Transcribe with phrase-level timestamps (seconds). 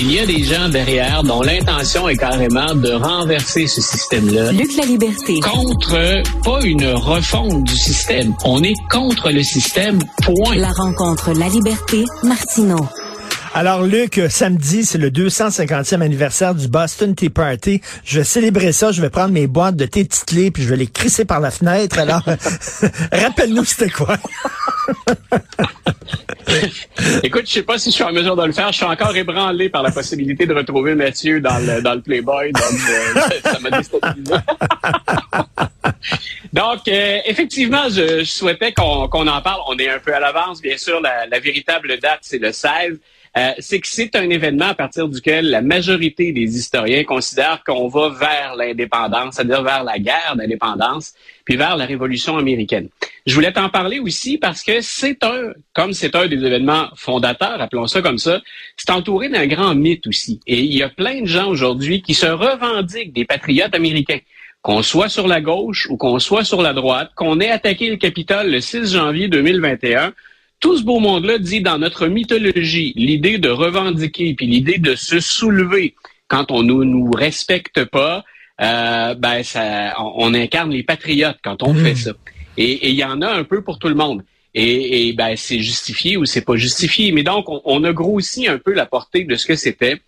[0.00, 4.52] Il y a des gens derrière dont l'intention est carrément de renverser ce système-là.
[4.52, 5.40] Luc la liberté.
[5.40, 8.32] Contre, pas une refonte du système.
[8.44, 10.54] On est contre le système, point.
[10.54, 12.86] La rencontre La liberté, Martineau.
[13.58, 17.80] Alors, Luc, samedi, c'est le 250e anniversaire du Boston Tea Party.
[18.04, 18.92] Je vais célébrer ça.
[18.92, 21.50] Je vais prendre mes boîtes de thé titlées puis je vais les crisser par la
[21.50, 21.98] fenêtre.
[21.98, 22.22] Alors,
[23.12, 24.14] rappelle-nous c'était quoi?
[27.24, 28.70] Écoute, je sais pas si je suis en mesure de le faire.
[28.70, 32.52] Je suis encore ébranlé par la possibilité de retrouver Mathieu dans le, dans le Playboy.
[32.52, 34.34] Donc, euh, ça m'a déstabilisé.
[36.52, 39.62] donc, euh, effectivement, je, souhaitais qu'on en parle.
[39.66, 40.62] On est un peu à l'avance.
[40.62, 43.00] Bien sûr, la véritable date, c'est le 16.
[43.38, 47.86] Euh, c'est que c'est un événement à partir duquel la majorité des historiens considèrent qu'on
[47.86, 51.14] va vers l'indépendance, c'est-à-dire vers la guerre d'indépendance,
[51.44, 52.88] puis vers la révolution américaine.
[53.26, 57.60] Je voulais t'en parler aussi parce que c'est un, comme c'est un des événements fondateurs,
[57.60, 58.40] appelons ça comme ça,
[58.76, 60.40] c'est entouré d'un grand mythe aussi.
[60.48, 64.18] Et il y a plein de gens aujourd'hui qui se revendiquent des patriotes américains
[64.62, 67.96] qu'on soit sur la gauche ou qu'on soit sur la droite, qu'on ait attaqué le
[67.96, 70.12] Capitole le 6 janvier 2021,
[70.60, 75.20] tout ce beau monde-là dit dans notre mythologie, l'idée de revendiquer, puis l'idée de se
[75.20, 75.94] soulever
[76.26, 78.24] quand on ne nous respecte pas,
[78.60, 81.96] euh, ben ça, on, incarne les patriotes quand on fait hmm.
[81.96, 82.12] ça.
[82.56, 84.24] Et il y en a un peu pour tout le monde.
[84.54, 87.12] Et, et ben c'est justifié ou c'est pas justifié.
[87.12, 90.00] Mais donc on, on, a grossi un peu la portée de ce que c'était.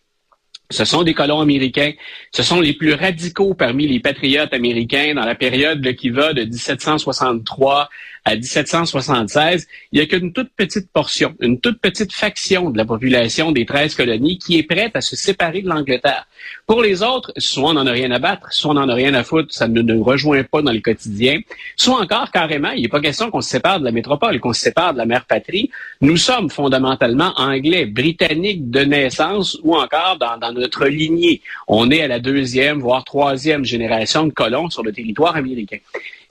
[0.71, 1.93] Ce sont des colons américains.
[2.33, 6.45] Ce sont les plus radicaux parmi les patriotes américains dans la période qui va de
[6.45, 7.89] 1763
[8.25, 12.85] à 1776, il n'y a qu'une toute petite portion, une toute petite faction de la
[12.85, 16.27] population des 13 colonies qui est prête à se séparer de l'Angleterre.
[16.71, 19.13] Pour les autres, soit on n'en a rien à battre, soit on n'en a rien
[19.15, 21.41] à foutre, ça ne nous rejoint pas dans le quotidien,
[21.75, 24.61] soit encore carrément, il n'est pas question qu'on se sépare de la métropole, qu'on se
[24.61, 25.73] sépare de la mère patrie.
[26.01, 31.43] Nous sommes fondamentalement anglais, britanniques de naissance ou encore dans, dans notre lignée.
[31.67, 35.79] On est à la deuxième, voire troisième génération de colons sur le territoire américain.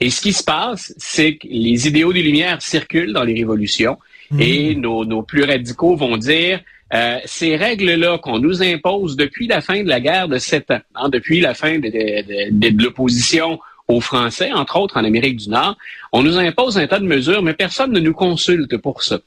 [0.00, 3.98] Et ce qui se passe, c'est que les idéaux des Lumières circulent dans les révolutions
[4.30, 4.40] mmh.
[4.40, 6.60] et nos, plus radicaux vont dire
[6.92, 10.80] euh, ces règles-là qu'on nous impose depuis la fin de la guerre de sept ans,
[10.94, 13.58] hein, depuis la fin de, de l'opposition
[13.88, 15.76] aux Français, entre autres en Amérique du Nord,
[16.12, 19.18] on nous impose un tas de mesures, mais personne ne nous consulte pour ça.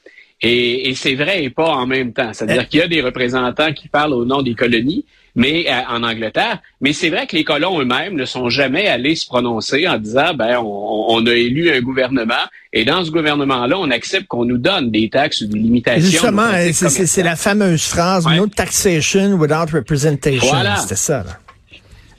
[0.42, 2.34] Et, et c'est vrai et pas en même temps.
[2.34, 6.04] C'est-à-dire qu'il y a des représentants qui parlent au nom des colonies, mais euh, en
[6.04, 6.60] Angleterre.
[6.82, 10.34] Mais c'est vrai que les colons eux-mêmes ne sont jamais allés se prononcer en disant
[10.34, 10.66] ben on,
[11.08, 12.34] on, a élu un gouvernement
[12.72, 16.10] et dans ce gouvernement-là, on accepte qu'on nous donne des taxes ou des limitations.
[16.10, 20.48] Justement, c'est la fameuse phrase no taxation without representation.
[20.48, 20.78] Voilà.
[20.78, 21.24] C'était ça.
[21.24, 21.40] Là.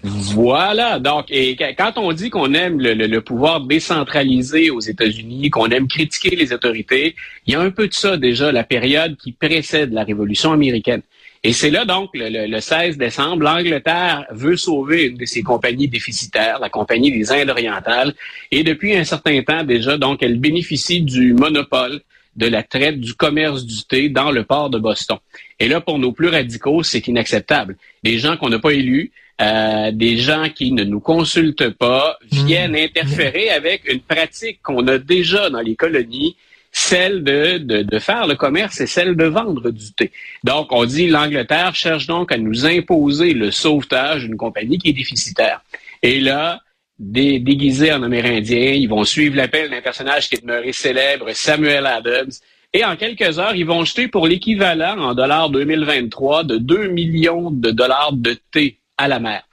[0.04, 0.98] Voilà.
[0.98, 6.36] Donc, et quand on dit qu'on aime le, pouvoir décentralisé aux États-Unis, qu'on aime critiquer
[6.36, 7.16] les autorités,
[7.46, 11.00] il y a un peu de ça déjà, la période qui précède la Révolution américaine.
[11.46, 16.58] Et c'est là donc le, 16 décembre, l'Angleterre veut sauver une de ses compagnies déficitaires,
[16.58, 18.14] la compagnie des Indes orientales,
[18.50, 22.00] et depuis un certain temps déjà, donc elle bénéficie du monopole
[22.34, 25.18] de la traite du commerce du thé dans le port de Boston.
[25.60, 27.76] Et là, pour nos plus radicaux, c'est inacceptable.
[28.02, 32.72] Des gens qu'on n'a pas élus, euh, des gens qui ne nous consultent pas viennent
[32.72, 32.86] mmh.
[32.86, 36.36] interférer avec une pratique qu'on a déjà dans les colonies,
[36.76, 40.10] celle de, de, faire le commerce et celle de vendre du thé.
[40.42, 44.92] Donc, on dit l'Angleterre cherche donc à nous imposer le sauvetage d'une compagnie qui est
[44.92, 45.62] déficitaire.
[46.02, 46.60] Et là,
[46.98, 52.32] déguisés en Amérindiens, ils vont suivre l'appel d'un personnage qui est demeuré célèbre, Samuel Adams,
[52.72, 57.52] et en quelques heures, ils vont jeter pour l'équivalent en dollars 2023 de 2 millions
[57.52, 59.44] de dollars de thé à la mer.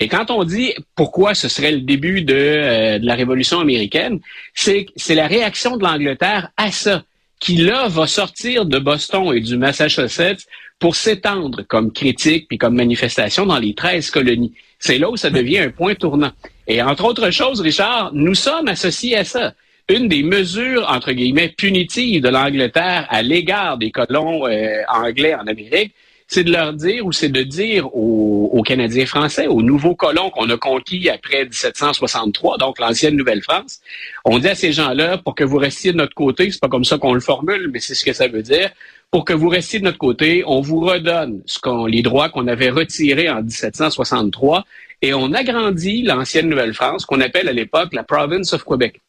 [0.00, 4.20] Et quand on dit pourquoi ce serait le début de, euh, de la Révolution américaine,
[4.54, 7.02] c'est la réaction de l'Angleterre à ça,
[7.40, 10.46] qui là va sortir de Boston et du Massachusetts
[10.78, 14.52] pour s'étendre comme critique puis comme manifestation dans les 13 colonies.
[14.78, 16.30] C'est là où ça devient un point tournant.
[16.68, 19.54] Et entre autres choses, Richard, nous sommes associés à ça.
[19.88, 25.46] Une des mesures, entre guillemets, punitives de l'Angleterre à l'égard des colons euh, anglais en
[25.46, 25.94] Amérique,
[26.28, 30.50] c'est de leur dire ou c'est de dire aux, Canadiens français, aux nouveaux colons qu'on
[30.50, 33.80] a conquis après 1763, donc l'ancienne Nouvelle-France,
[34.26, 36.84] on dit à ces gens-là, pour que vous restiez de notre côté, c'est pas comme
[36.84, 38.70] ça qu'on le formule, mais c'est ce que ça veut dire,
[39.10, 42.46] pour que vous restiez de notre côté, on vous redonne ce qu'on, les droits qu'on
[42.46, 44.66] avait retirés en 1763
[45.00, 49.00] et on agrandit l'ancienne Nouvelle-France, qu'on appelle à l'époque la Province of Quebec.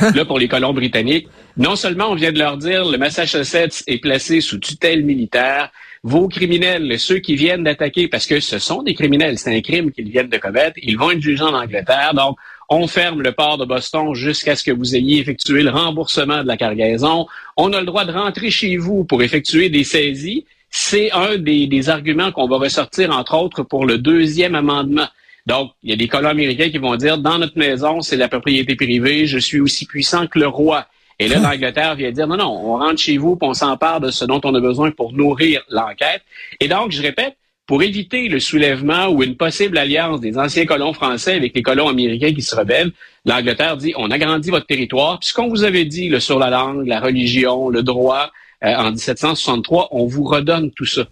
[0.14, 3.98] Là, pour les colons britanniques, non seulement on vient de leur dire le Massachusetts est
[3.98, 5.70] placé sous tutelle militaire,
[6.02, 9.90] vos criminels, ceux qui viennent d'attaquer, parce que ce sont des criminels, c'est un crime
[9.90, 12.14] qu'ils viennent de commettre, ils vont être jugés en Angleterre.
[12.14, 12.38] Donc,
[12.70, 16.48] on ferme le port de Boston jusqu'à ce que vous ayez effectué le remboursement de
[16.48, 17.26] la cargaison.
[17.56, 20.46] On a le droit de rentrer chez vous pour effectuer des saisies.
[20.70, 25.08] c'est un des, des arguments qu'on va ressortir, entre autres, pour le deuxième amendement.
[25.46, 28.28] Donc, il y a des colons américains qui vont dire, dans notre maison, c'est la
[28.28, 30.86] propriété privée, je suis aussi puissant que le roi.
[31.20, 34.10] Et là, l'Angleterre vient dire, non, non, on rentre chez vous, puis on s'empare de
[34.10, 36.22] ce dont on a besoin pour nourrir l'enquête.
[36.60, 37.36] Et donc, je répète,
[37.66, 41.88] pour éviter le soulèvement ou une possible alliance des anciens colons français avec les colons
[41.88, 42.92] américains qui se rebellent,
[43.26, 46.48] l'Angleterre dit, on agrandit votre territoire, puis ce qu'on vous avait dit le sur la
[46.48, 48.32] langue, la religion, le droit,
[48.64, 51.02] euh, en 1763, on vous redonne tout ça.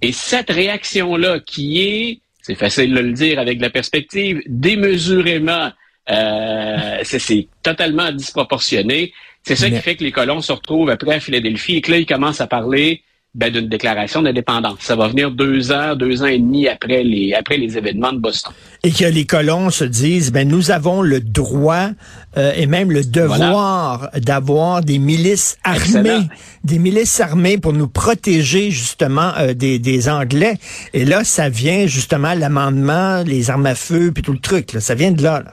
[0.00, 5.72] Et cette réaction-là, qui est, c'est facile de le dire avec la perspective, démesurément,
[6.10, 9.12] euh, c'est totalement disproportionné.
[9.42, 11.98] C'est ça qui fait que les colons se retrouvent après à Philadelphie et que là,
[11.98, 13.02] ils commencent à parler
[13.36, 14.78] ben, d'une déclaration d'indépendance.
[14.80, 18.18] Ça va venir deux ans, deux ans et demi après les, après les événements de
[18.18, 18.52] Boston.
[18.82, 21.90] Et que les colons se disent, ben, nous avons le droit
[22.38, 26.26] euh, et même le devoir d'avoir des milices armées,
[26.64, 30.56] des milices armées pour nous protéger justement euh, des, des Anglais.
[30.94, 34.72] Et là, ça vient justement l'amendement, les armes à feu, puis tout le truc.
[34.72, 34.80] Là.
[34.80, 35.42] Ça vient de là.
[35.44, 35.52] là.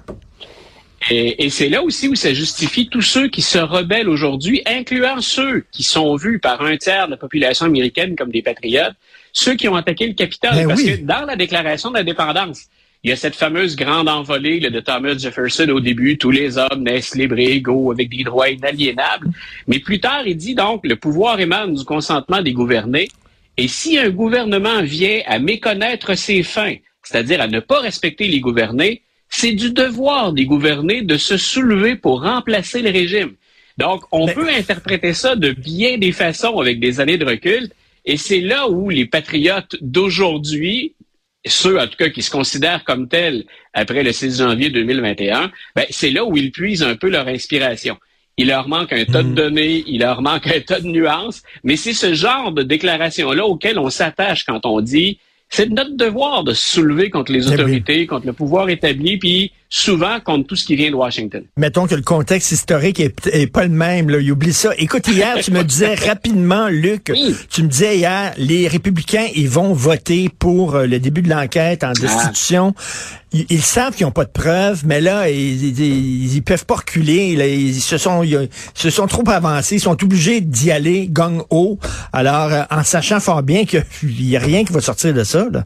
[1.10, 5.66] Et, c'est là aussi où ça justifie tous ceux qui se rebellent aujourd'hui, incluant ceux
[5.72, 8.96] qui sont vus par un tiers de la population américaine comme des patriotes,
[9.34, 10.56] ceux qui ont attaqué le Capitole.
[10.56, 10.98] Ben parce oui.
[10.98, 12.68] que dans la déclaration d'indépendance,
[13.04, 16.58] il y a cette fameuse grande envolée là, de Thomas Jefferson au début, tous les
[16.58, 19.28] hommes naissent libres et égaux avec des droits inaliénables.
[19.68, 23.10] Mais plus tard, il dit donc, le pouvoir émane du consentement des gouvernés.
[23.58, 28.40] Et si un gouvernement vient à méconnaître ses fins, c'est-à-dire à ne pas respecter les
[28.40, 29.04] gouvernés,
[29.36, 33.34] c'est du devoir des gouvernés de se soulever pour remplacer le régime.
[33.80, 37.70] Donc, on Mais- peut interpréter ça de bien des façons avec des années de recul.
[38.06, 40.94] Et c'est là où les patriotes d'aujourd'hui,
[41.46, 45.86] ceux en tout cas qui se considèrent comme tels après le 6 janvier 2021, ben,
[45.90, 47.98] c'est là où ils puisent un peu leur inspiration.
[48.38, 51.76] Il leur manque un tas de données, il leur manque un tas de nuances, mais
[51.76, 55.20] c'est ce genre de déclaration-là auquel on s'attache quand on dit
[55.54, 59.52] c'est notre devoir de se soulever contre les Eh autorités, contre le pouvoir établi, puis
[59.76, 61.44] souvent contre tout ce qui vient de Washington.
[61.58, 64.20] Mettons que le contexte historique est, est pas le même, là.
[64.20, 64.70] Il oublie ça.
[64.78, 67.36] Écoute, hier, tu me disais rapidement, Luc, Oui.
[67.50, 71.84] tu me disais hier, les républicains, ils vont voter pour euh, le début de l'enquête
[71.84, 72.76] en destitution.
[73.32, 76.76] Ils, ils savent qu'ils n'ont pas de preuves, mais là, ils, ils, ils peuvent pas
[76.76, 77.36] reculer.
[77.36, 77.48] là.
[77.48, 79.78] ils se sont, ils, se sont trop avancés.
[79.78, 81.80] Ils sont obligés d'y aller gang haut.
[82.14, 85.48] Alors, euh, en sachant fort bien qu'il y a rien qui va sortir de ça,
[85.52, 85.66] là.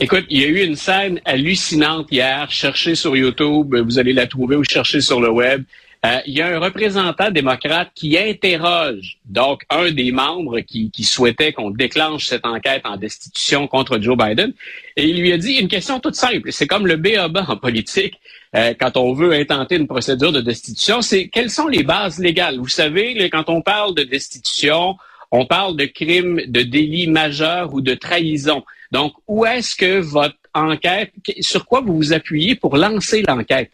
[0.00, 2.50] Écoute, il y a eu une scène hallucinante hier.
[2.50, 5.64] Cherchez sur YouTube, vous allez la trouver ou cherchez sur le web.
[6.06, 11.02] Euh, il y a un représentant démocrate qui interroge donc un des membres qui, qui
[11.02, 14.52] souhaitait qu'on déclenche cette enquête en destitution contre Joe Biden.
[14.96, 16.52] Et il lui a dit une question toute simple.
[16.52, 18.20] C'est comme le BABA en politique.
[18.54, 22.58] euh, quand on veut intenter une procédure de destitution, c'est quelles sont les bases légales?
[22.58, 24.96] Vous savez, quand on parle de destitution,
[25.30, 28.64] on parle de crimes, de délits majeurs ou de trahison.
[28.92, 33.70] Donc, où est-ce que votre enquête, sur quoi vous vous appuyez pour lancer l'enquête?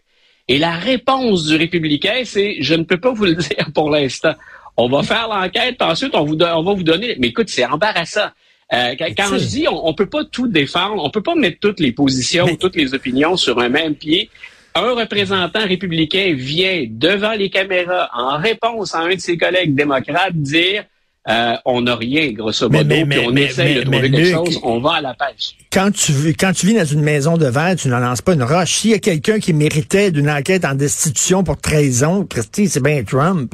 [0.47, 4.35] Et la réponse du républicain, c'est je ne peux pas vous le dire pour l'instant.
[4.77, 7.15] On va faire l'enquête, ensuite on, vous on va vous donner.
[7.19, 8.27] Mais écoute, c'est embarrassant.
[8.73, 11.79] Euh, quand je dis on, on peut pas tout défendre, on peut pas mettre toutes
[11.79, 14.29] les positions, Mais- toutes les opinions sur un même pied.
[14.73, 20.35] Un représentant républicain vient devant les caméras en réponse à un de ses collègues démocrates
[20.35, 20.83] dire
[21.27, 24.33] euh, on n'a rien, grosso modo, mais- puis on mais- essaye de trouver quelque Luc-
[24.33, 25.55] chose, on va à la pêche.
[25.73, 28.33] quand tu vis- quand tu vis dans une maison de verre, tu n'en lances pas
[28.33, 28.73] une roche.
[28.73, 33.03] S'il y a quelqu'un qui méritait d'une enquête en destitution pour trahison, Christy, c'est bien
[33.03, 33.53] Trump.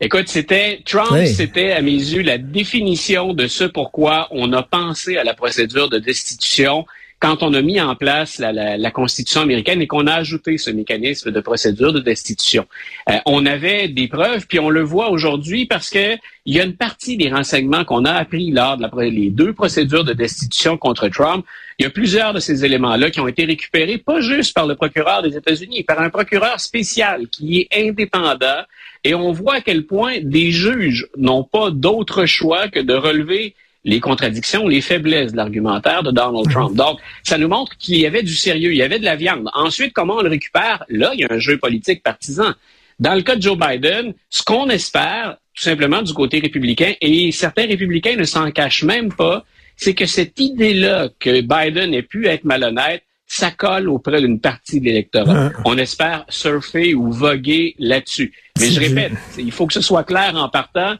[0.00, 1.26] Écoute, c'était Trump, Oui.
[1.34, 5.88] c'était à mes yeux la définition de ce pourquoi on a pensé à la procédure
[5.88, 6.86] de destitution
[7.20, 10.56] quand on a mis en place la, la- la Constitution américaine et qu'on a ajouté
[10.58, 12.66] ce mécanisme de procédure de destitution.
[13.10, 16.64] Euh, on avait des preuves, puis on le voit aujourd'hui parce que il y a
[16.64, 20.76] une partie des renseignements qu'on a appris lors de la, les deux procédures de destitution
[20.78, 21.44] contre Trump.
[21.78, 24.74] Il y a plusieurs de ces éléments-là qui ont été récupérés, pas juste par le
[24.74, 28.62] procureur des États-Unis, par un procureur spécial qui est indépendant.
[29.04, 33.54] Et on voit à quel point des juges n'ont pas d'autre choix que de relever
[33.88, 36.76] les contradictions, les faiblesses de l'argumentaire de Donald Trump.
[36.76, 39.48] Donc, ça nous montre qu'il y avait du sérieux, il y avait de la viande.
[39.54, 40.84] Ensuite, comment on le récupère?
[40.90, 42.52] Là, il y a un jeu politique partisan.
[43.00, 47.32] Dans le cas de Joe Biden, ce qu'on espère, tout simplement du côté républicain, et
[47.32, 52.26] certains républicains ne s'en cachent même pas, c'est que cette idée-là que Biden ait pu
[52.26, 55.50] être malhonnête, ça colle auprès d'une partie de l'électorat.
[55.64, 58.32] On espère surfer ou voguer là-dessus.
[58.58, 60.96] Mais je répète, il faut que ce soit clair en partant.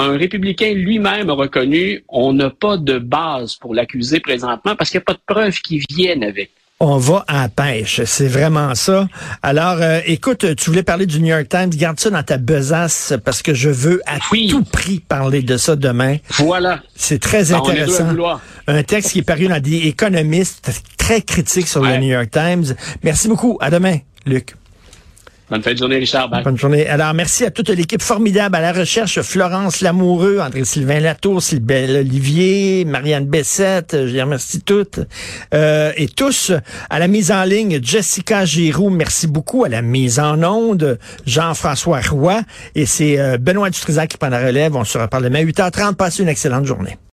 [0.00, 4.96] Un républicain lui-même a reconnu on n'a pas de base pour l'accuser présentement parce qu'il
[4.96, 6.52] n'y a pas de preuves qui viennent avec.
[6.82, 9.06] On va à la pêche, c'est vraiment ça.
[9.42, 13.12] Alors, euh, écoute, tu voulais parler du New York Times, garde ça dans ta besace
[13.22, 14.16] parce que je veux à
[14.48, 16.16] tout prix parler de ça demain.
[16.38, 16.80] Voilà.
[16.96, 18.16] C'est très intéressant.
[18.66, 22.74] Un texte qui est paru dans des économistes très critiques sur le New York Times.
[23.02, 23.58] Merci beaucoup.
[23.60, 24.54] À demain, Luc.
[25.50, 26.30] Bonne fin de journée, Richard.
[26.44, 26.86] Bonne journée.
[26.86, 29.20] Alors, merci à toute l'équipe formidable à la recherche.
[29.20, 35.00] Florence Lamoureux, André-Sylvain Latour, Sylvain Olivier, Marianne Bessette, je les remercie toutes.
[35.52, 36.52] Euh, et tous,
[36.88, 39.64] à la mise en ligne, Jessica Giroux, merci beaucoup.
[39.64, 42.42] À la mise en onde, Jean-François Roy.
[42.76, 44.76] Et c'est euh, Benoît Dutrisac qui prend la relève.
[44.76, 45.96] On se reparle demain à 8h30.
[45.96, 46.96] Passez une excellente journée.